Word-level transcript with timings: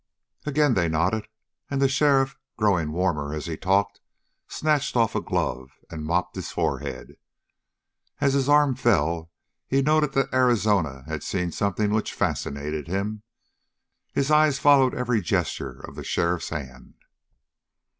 Again 0.47 0.73
they 0.73 0.89
nodded, 0.89 1.27
and 1.69 1.79
the 1.79 1.87
sheriff, 1.87 2.35
growing 2.57 2.91
warmer 2.91 3.35
as 3.35 3.45
he 3.45 3.55
talked, 3.55 3.99
snatched 4.47 4.97
off 4.97 5.13
a 5.13 5.21
glove 5.21 5.73
and 5.91 6.03
mopped 6.03 6.35
his 6.35 6.51
forehead. 6.51 7.17
As 8.19 8.33
his 8.33 8.49
arm 8.49 8.73
fell, 8.73 9.29
he 9.67 9.83
noted 9.83 10.13
that 10.13 10.33
Arizona 10.33 11.03
had 11.05 11.21
seen 11.21 11.51
something 11.51 11.91
which 11.91 12.15
fascinated 12.15 12.87
him. 12.87 13.21
His 14.11 14.31
eyes 14.31 14.57
followed 14.57 14.95
every 14.95 15.21
gesture 15.21 15.79
of 15.81 15.93
the 15.93 16.03
sheriff's 16.03 16.49
hand. 16.49 16.95